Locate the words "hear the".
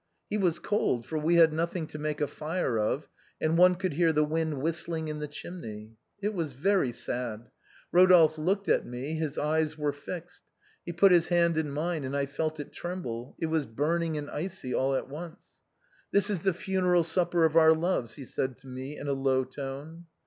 3.93-4.23